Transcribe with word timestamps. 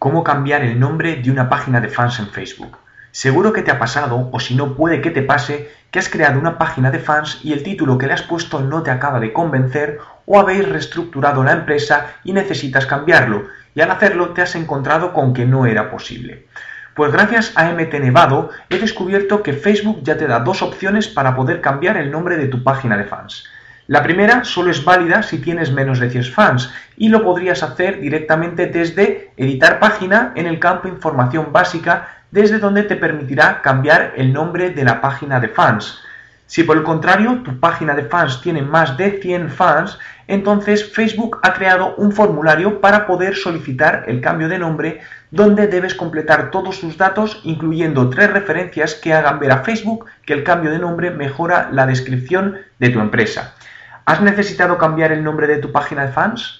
cómo 0.00 0.24
cambiar 0.24 0.62
el 0.62 0.80
nombre 0.80 1.16
de 1.16 1.30
una 1.30 1.50
página 1.50 1.78
de 1.78 1.88
fans 1.88 2.20
en 2.20 2.28
Facebook. 2.28 2.78
Seguro 3.10 3.52
que 3.52 3.60
te 3.60 3.70
ha 3.70 3.78
pasado, 3.78 4.30
o 4.32 4.40
si 4.40 4.54
no 4.54 4.74
puede 4.74 5.02
que 5.02 5.10
te 5.10 5.20
pase, 5.20 5.70
que 5.90 5.98
has 5.98 6.08
creado 6.08 6.40
una 6.40 6.56
página 6.56 6.90
de 6.90 7.00
fans 7.00 7.40
y 7.44 7.52
el 7.52 7.62
título 7.62 7.98
que 7.98 8.06
le 8.06 8.14
has 8.14 8.22
puesto 8.22 8.60
no 8.60 8.82
te 8.82 8.90
acaba 8.90 9.20
de 9.20 9.34
convencer 9.34 9.98
o 10.24 10.40
habéis 10.40 10.66
reestructurado 10.66 11.44
la 11.44 11.52
empresa 11.52 12.14
y 12.24 12.32
necesitas 12.32 12.86
cambiarlo, 12.86 13.48
y 13.74 13.82
al 13.82 13.90
hacerlo 13.90 14.30
te 14.30 14.40
has 14.40 14.54
encontrado 14.54 15.12
con 15.12 15.34
que 15.34 15.44
no 15.44 15.66
era 15.66 15.90
posible. 15.90 16.46
Pues 16.94 17.12
gracias 17.12 17.52
a 17.56 17.70
MT 17.70 18.00
Nevado 18.00 18.48
he 18.70 18.78
descubierto 18.78 19.42
que 19.42 19.52
Facebook 19.52 20.00
ya 20.02 20.16
te 20.16 20.26
da 20.26 20.38
dos 20.38 20.62
opciones 20.62 21.08
para 21.08 21.36
poder 21.36 21.60
cambiar 21.60 21.98
el 21.98 22.10
nombre 22.10 22.38
de 22.38 22.48
tu 22.48 22.64
página 22.64 22.96
de 22.96 23.04
fans. 23.04 23.44
La 23.90 24.04
primera 24.04 24.44
solo 24.44 24.70
es 24.70 24.84
válida 24.84 25.20
si 25.24 25.38
tienes 25.38 25.72
menos 25.72 25.98
de 25.98 26.08
100 26.08 26.24
fans 26.26 26.72
y 26.96 27.08
lo 27.08 27.24
podrías 27.24 27.64
hacer 27.64 27.98
directamente 27.98 28.66
desde 28.66 29.32
editar 29.36 29.80
página 29.80 30.30
en 30.36 30.46
el 30.46 30.60
campo 30.60 30.86
información 30.86 31.50
básica 31.50 32.06
desde 32.30 32.60
donde 32.60 32.84
te 32.84 32.94
permitirá 32.94 33.60
cambiar 33.62 34.12
el 34.16 34.32
nombre 34.32 34.70
de 34.70 34.84
la 34.84 35.00
página 35.00 35.40
de 35.40 35.48
fans. 35.48 35.98
Si 36.46 36.62
por 36.62 36.76
el 36.76 36.84
contrario 36.84 37.42
tu 37.42 37.58
página 37.58 37.94
de 37.94 38.04
fans 38.04 38.40
tiene 38.40 38.62
más 38.62 38.96
de 38.96 39.20
100 39.20 39.50
fans, 39.50 39.98
entonces 40.28 40.92
Facebook 40.92 41.40
ha 41.42 41.52
creado 41.52 41.96
un 41.96 42.12
formulario 42.12 42.80
para 42.80 43.08
poder 43.08 43.34
solicitar 43.34 44.04
el 44.06 44.20
cambio 44.20 44.48
de 44.48 44.60
nombre 44.60 45.00
donde 45.32 45.66
debes 45.66 45.96
completar 45.96 46.52
todos 46.52 46.80
tus 46.80 46.96
datos 46.96 47.40
incluyendo 47.42 48.08
tres 48.08 48.30
referencias 48.30 48.94
que 48.94 49.12
hagan 49.14 49.40
ver 49.40 49.50
a 49.50 49.64
Facebook 49.64 50.06
que 50.24 50.34
el 50.34 50.44
cambio 50.44 50.70
de 50.70 50.78
nombre 50.78 51.10
mejora 51.10 51.70
la 51.72 51.86
descripción 51.86 52.58
de 52.78 52.90
tu 52.90 53.00
empresa. 53.00 53.56
¿Has 54.10 54.20
necesitado 54.20 54.76
cambiar 54.76 55.12
el 55.12 55.22
nombre 55.22 55.46
de 55.46 55.58
tu 55.58 55.70
página 55.70 56.04
de 56.04 56.10
fans? 56.10 56.59